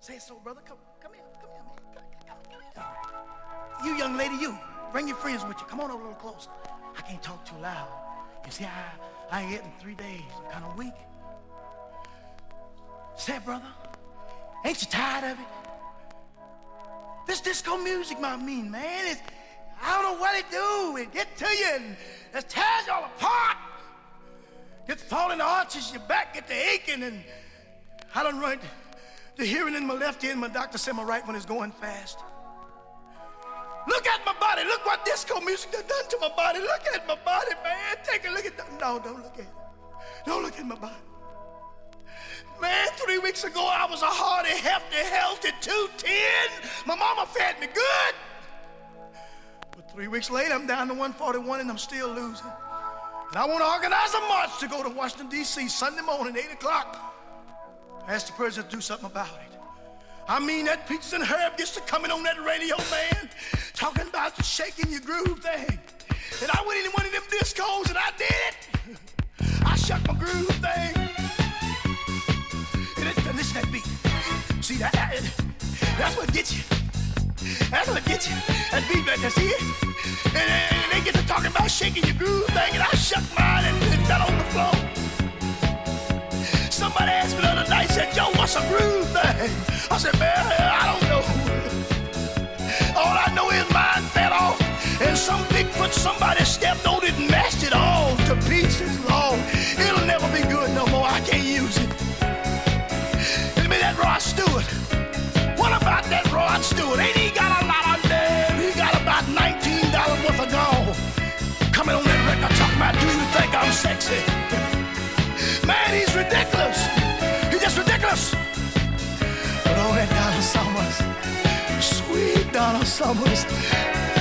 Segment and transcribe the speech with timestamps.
[0.00, 0.60] Say so, brother.
[0.64, 1.22] Come, come here.
[1.40, 1.76] Come here, man.
[1.94, 2.84] Come, come, come
[3.82, 3.92] here.
[3.92, 4.56] You young lady, you.
[4.92, 5.66] Bring your friends with you.
[5.66, 6.50] Come on over a little closer.
[6.96, 7.88] I can't talk too loud.
[8.46, 8.70] You see, I,
[9.30, 10.22] I ain't eating three days.
[10.36, 10.94] I'm kind of weak.
[13.16, 13.66] Say, brother,
[14.64, 15.46] ain't you tired of it?
[17.26, 19.20] This disco music, my mean man, is
[19.82, 20.96] I don't know what it do.
[20.96, 21.96] It get to you and
[22.34, 23.56] it tears you all apart.
[24.86, 27.22] Get falling arches, your back get aching, and
[28.14, 28.58] I don't run
[29.38, 31.70] the hearing in my left ear, and my doctor said my right one is going
[31.70, 32.18] fast.
[33.86, 34.64] Look at my body.
[34.64, 36.58] Look what disco music done done to my body.
[36.58, 37.96] Look at my body, man.
[38.02, 38.70] Take a look at that.
[38.80, 39.48] No, don't look at it.
[40.26, 40.94] Don't look at my body.
[42.60, 46.12] Man, three weeks ago I was a hearty, hefty, healthy 210.
[46.86, 48.14] My mama fed me good.
[49.76, 52.50] But three weeks later, I'm down to 141 and I'm still losing.
[53.28, 55.68] And I want to organize a march to go to Washington, D.C.
[55.68, 57.17] Sunday morning, 8 o'clock.
[58.08, 59.58] Ask the president to do something about it.
[60.26, 63.28] I mean, that Peaches and Herb gets to coming on that radio, man,
[63.74, 65.78] talking about the shaking your groove thing.
[66.40, 68.98] And I went in one of them discos and I did it.
[69.62, 70.96] I shook my groove thing.
[72.96, 73.84] And, it, and listen that beat.
[74.64, 74.92] See that?
[74.92, 75.20] that
[75.98, 76.62] that's what gets you.
[77.70, 78.36] That's what gets you.
[78.70, 79.62] That beat right there, see it?
[80.28, 83.66] And, and they get to talking about shaking your groove thing, and I shook mine
[83.66, 84.87] and it fell on the floor.
[86.78, 89.50] Somebody asked me the other night, said, Joe, what's a groove thing?
[89.90, 91.22] I said, man, I don't know.
[92.96, 94.60] All I know is mine fell off,
[95.02, 99.40] and some Bigfoot, somebody stepped on it and mashed it all to pieces long.
[99.76, 101.04] It'll never be good no more.
[101.04, 101.88] I can't use it.
[103.68, 104.64] Me that Rod Stewart.
[105.58, 107.00] What about that Rod Stewart?
[107.00, 107.66] Ain't he got a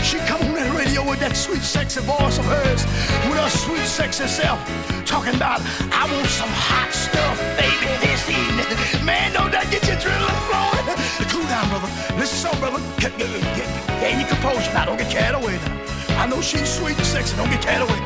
[0.07, 2.85] She come on that radio with that sweet, sexy voice of hers,
[3.25, 4.61] with her sweet, sexy self,
[5.09, 5.59] talking about,
[5.89, 8.69] I want some hot stuff, baby, this evening.
[9.03, 10.85] Man, don't that get your adrenaline flowing?
[11.33, 11.89] Cool down, brother.
[12.15, 12.77] Listen, brother.
[13.01, 13.27] Get, get,
[13.57, 13.67] get,
[13.99, 14.85] gain your composure now.
[14.85, 16.21] Don't get carried away now.
[16.21, 17.35] I know she's sweet and sexy.
[17.35, 17.99] Don't get carried away.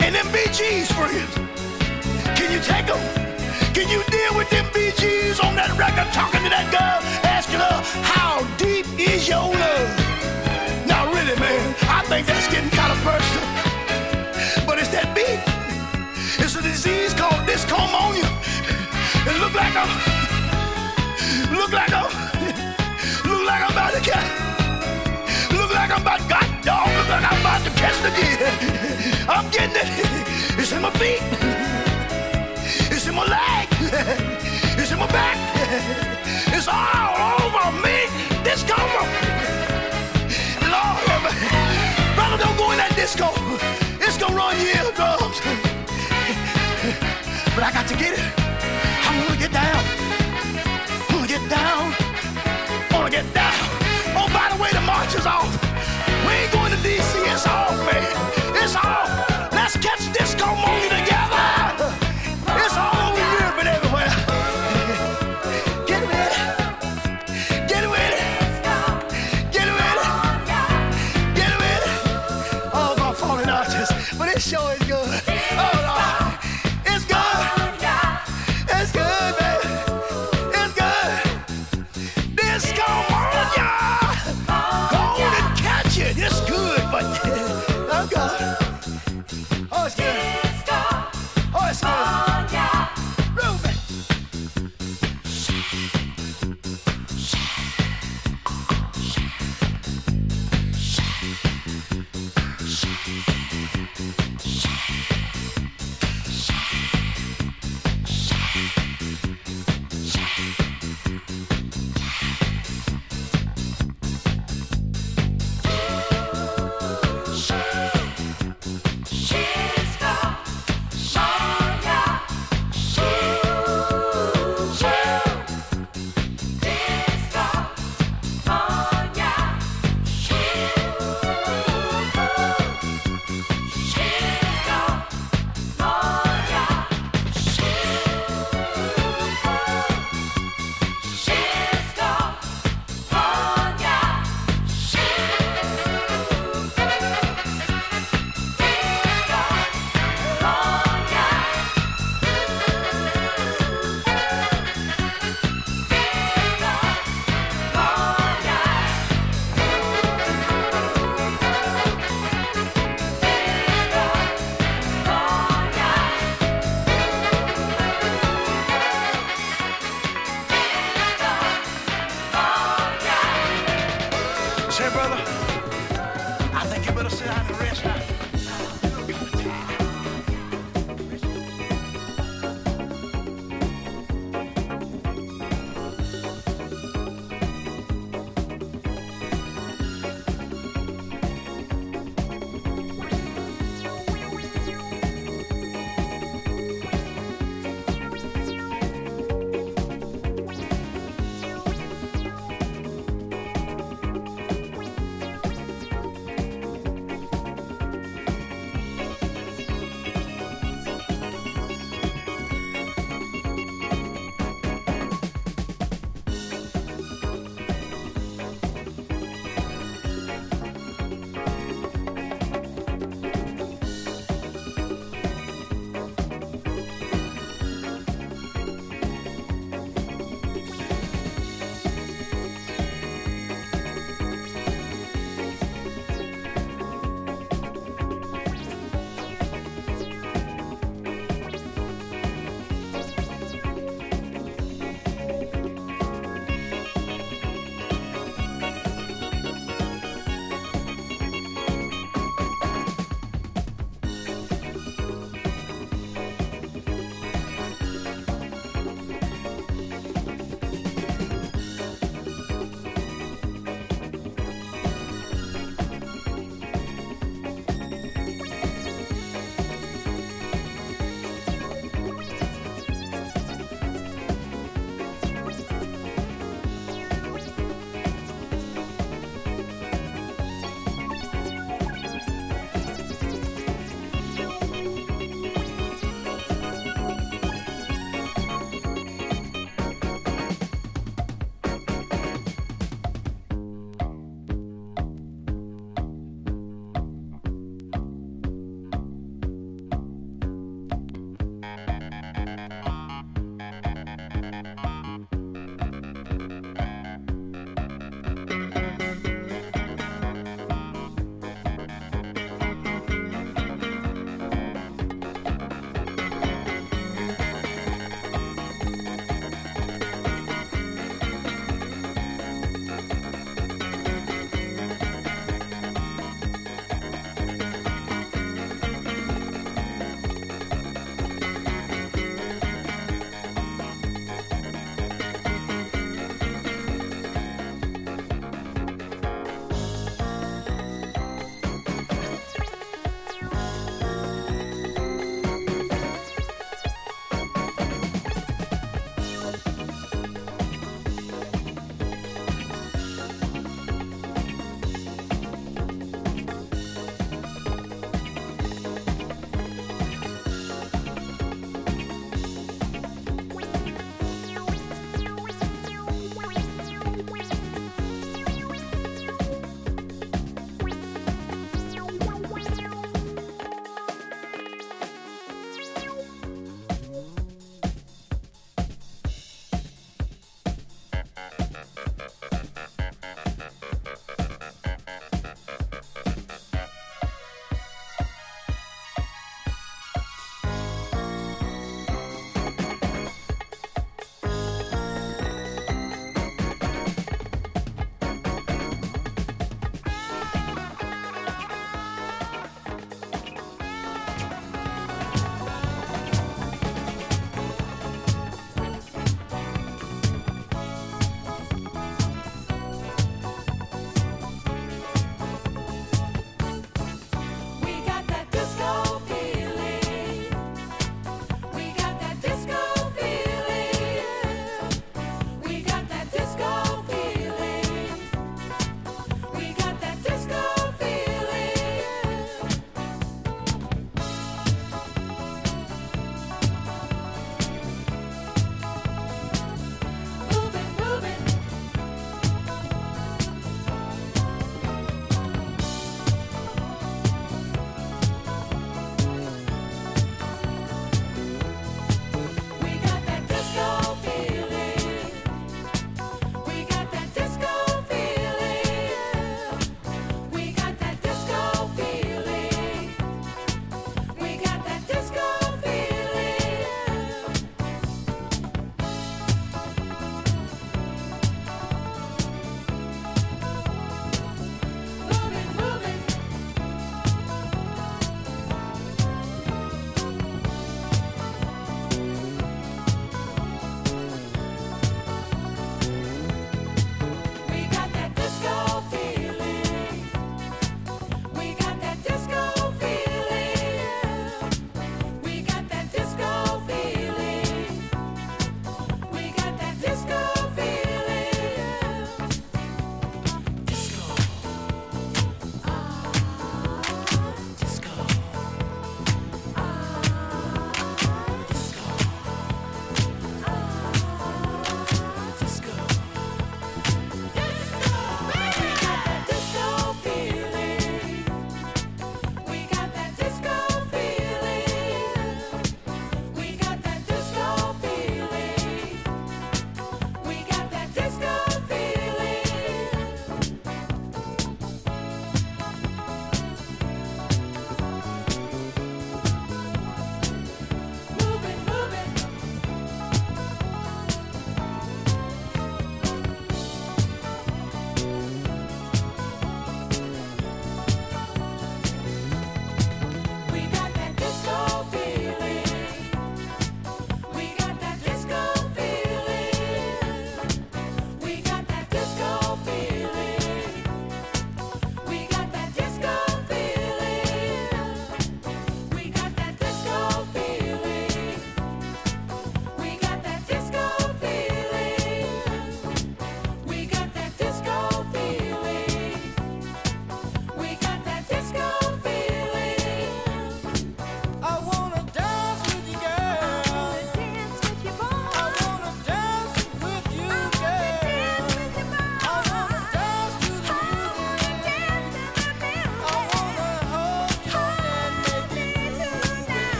[0.00, 1.34] And them Bee Gees, friends.
[2.38, 3.02] Can you take them?
[3.74, 7.60] Can you deal with them Bee Gees on that record talking to that girl, asking
[7.60, 7.78] her,
[8.98, 9.90] is your love?
[10.86, 13.46] Now, really, man, I think that's getting kind of personal.
[14.66, 15.40] But it's that beat.
[16.42, 18.26] It's a disease called discomonia.
[19.26, 19.90] It look like I'm,
[21.54, 22.10] look like I'm,
[23.28, 24.30] look like I'm about to catch,
[25.52, 28.50] look like I'm about, God dog, look like I'm about to catch the deer.
[29.28, 29.88] I'm getting it.
[30.58, 31.22] It's in my feet.
[32.90, 33.68] It's in my leg.
[34.80, 35.36] It's in my back.
[36.52, 37.97] It's all over me.
[38.48, 38.76] Disco.
[40.72, 41.04] Lord,
[42.16, 43.28] brother, don't go in that disco.
[44.00, 45.38] It's gonna run you eardrums.
[47.54, 48.24] But I got to get it.
[49.04, 49.84] I'm gonna get down.
[51.10, 51.94] I'm gonna get down.
[52.72, 53.52] I'm gonna get down.
[54.16, 55.57] Oh, by the way, the march is off.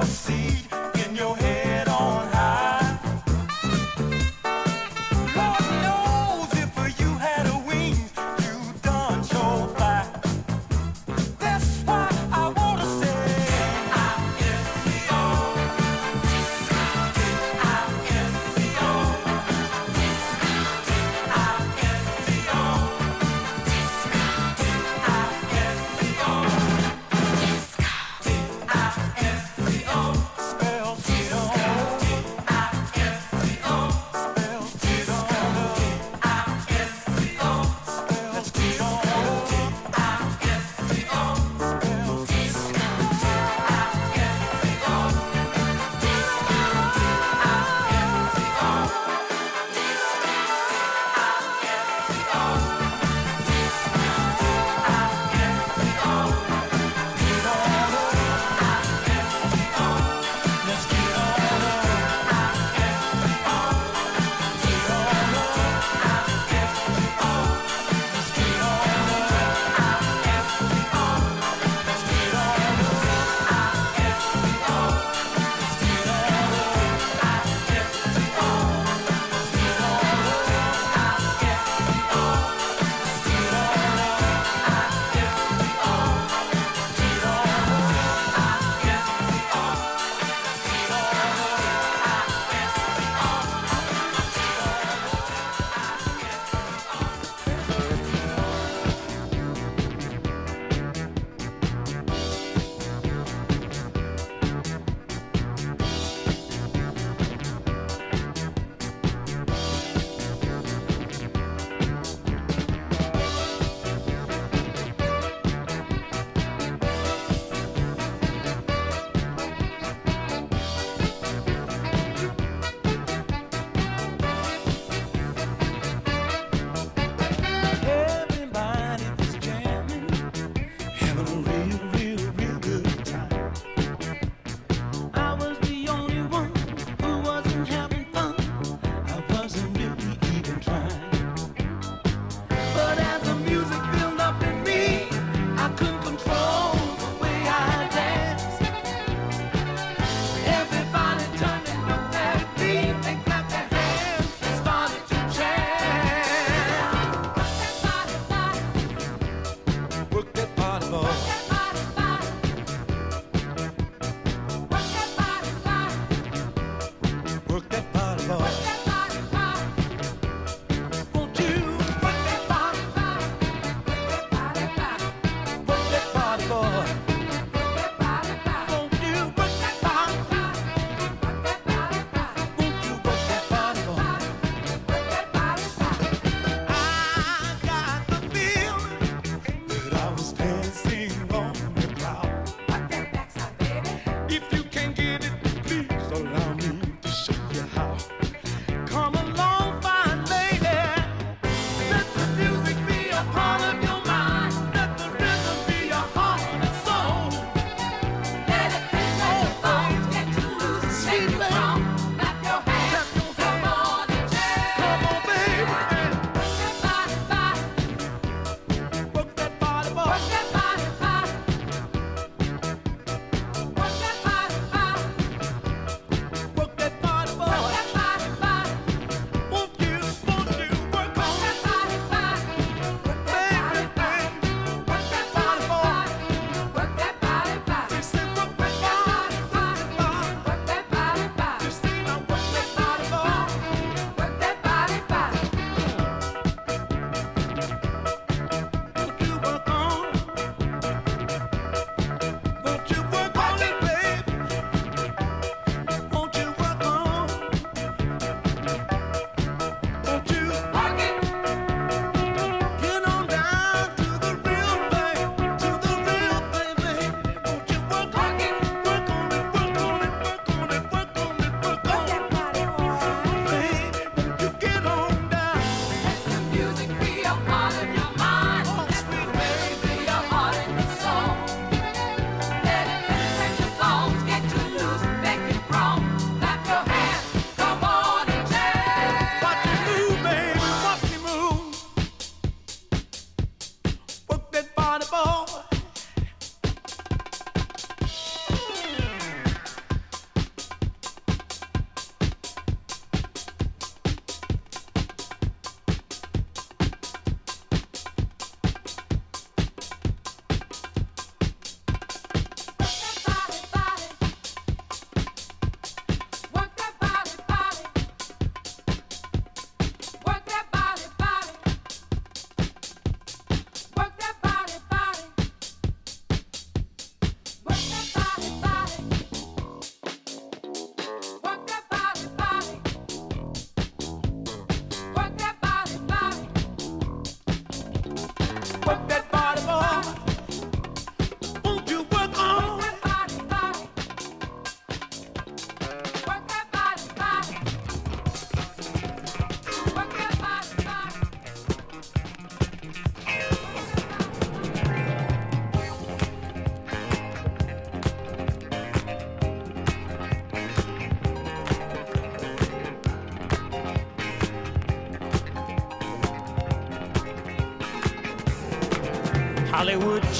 [0.00, 0.69] I see.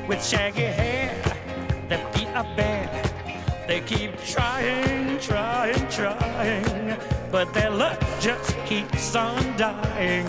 [0.06, 1.14] with shaggy hair,
[1.88, 2.90] their feet are bare.
[3.66, 6.98] They keep trying, trying, trying,
[7.30, 10.26] but their luck just keeps on dying.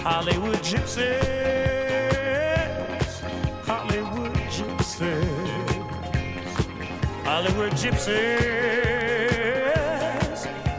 [0.00, 1.53] Hollywood gypsies,
[7.34, 8.14] Hollywood gypsies,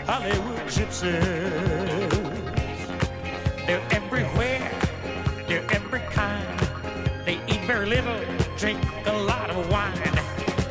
[0.06, 1.12] Hollywood gypsies.
[3.68, 4.72] They're everywhere,
[5.50, 6.60] they're every kind.
[7.26, 8.22] They eat very little,
[8.56, 10.00] drink a lot of wine.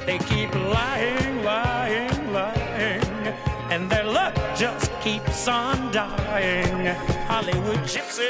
[0.06, 3.34] They keep lying, lying, lying,
[3.70, 6.96] and their luck just keeps on dying.
[7.28, 8.24] Hollywood gypsies,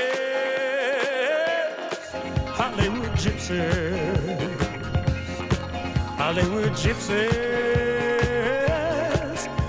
[2.59, 4.63] Hollywood gypsies,
[6.27, 7.21] Hollywood gypsies,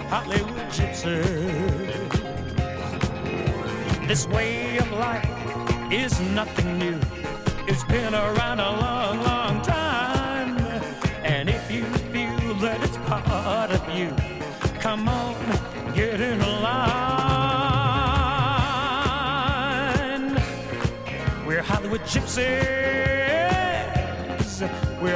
[0.08, 1.28] Hollywood gypsies.
[4.08, 5.28] This way of life
[5.92, 6.98] is nothing new.
[7.68, 10.58] It's been around a long, long time.
[11.26, 14.16] And if you feel that it's part of you,
[14.80, 15.36] come on,
[15.94, 16.86] get in line.
[21.46, 22.46] We're Hollywood gypsies.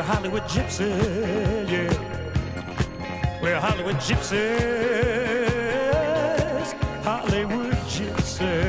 [0.09, 1.93] Hollywood gypsies, yeah.
[3.43, 4.39] We're Hollywood gypsies.
[7.03, 8.68] Hollywood gypsies.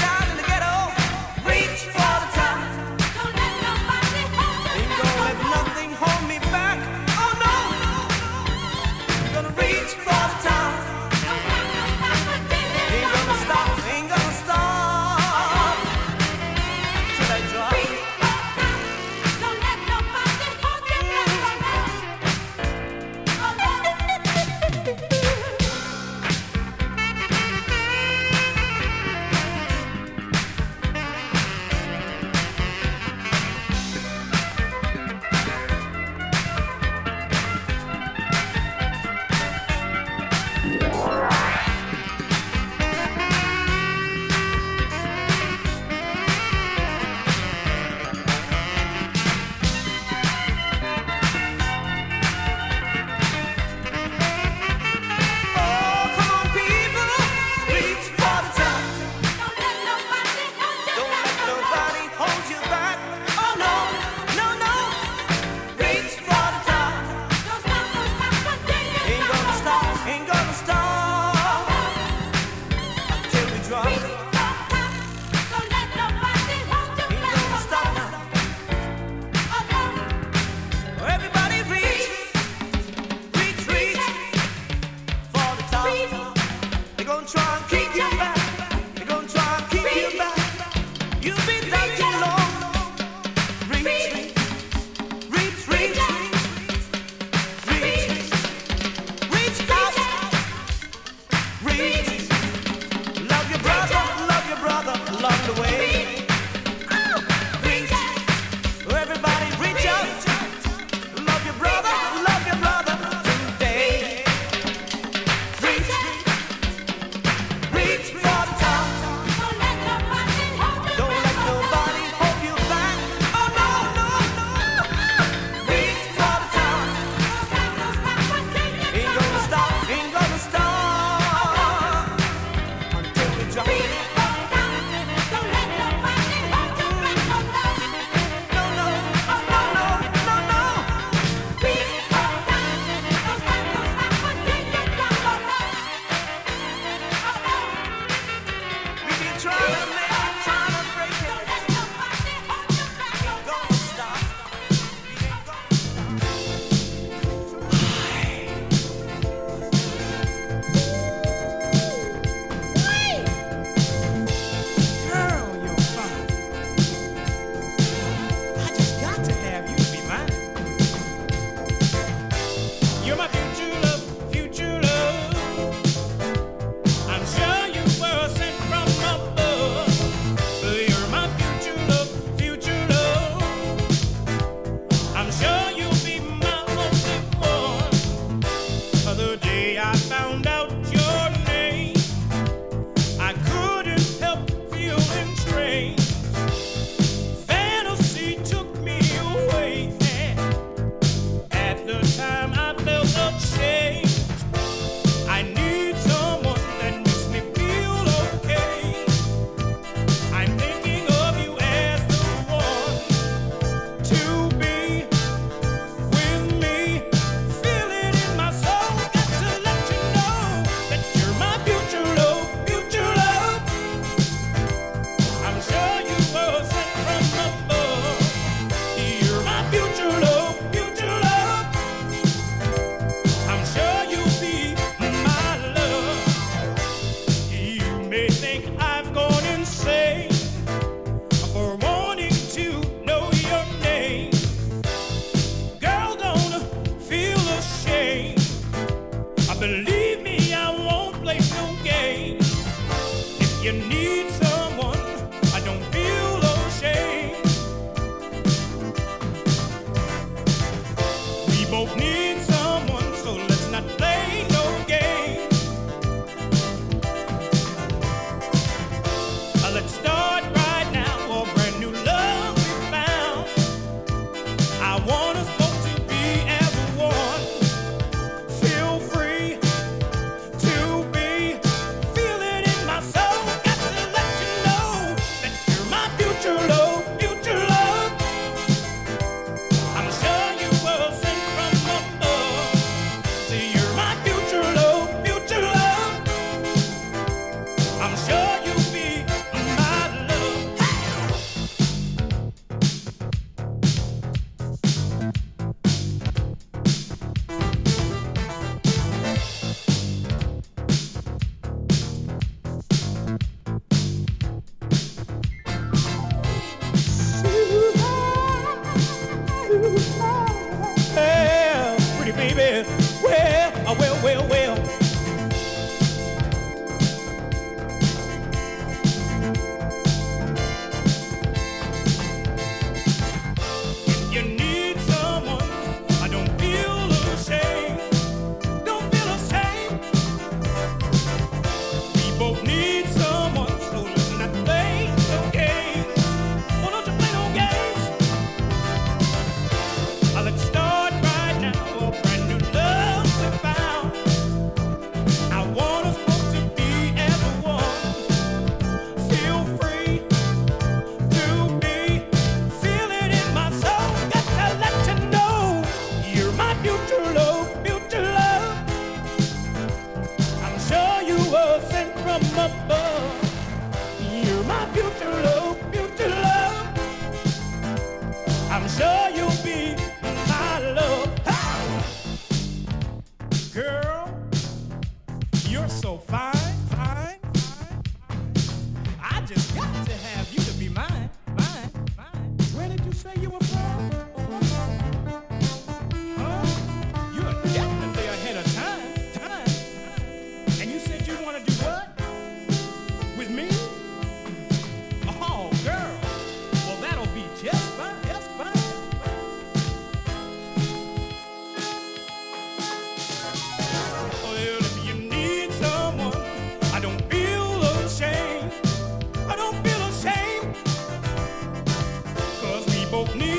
[423.25, 423.50] matter